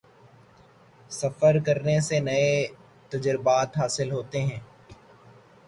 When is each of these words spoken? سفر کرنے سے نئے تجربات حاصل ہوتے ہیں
سفر 1.11 1.53
کرنے 1.65 1.99
سے 2.01 2.19
نئے 2.19 2.51
تجربات 3.11 3.77
حاصل 3.77 4.11
ہوتے 4.11 4.41
ہیں 4.41 4.59